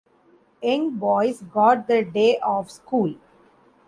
The 0.63 0.67
young 0.67 0.95
boys 0.97 1.43
got 1.43 1.85
the 1.87 2.03
day 2.03 2.39
off 2.39 2.71
school. 2.71 3.13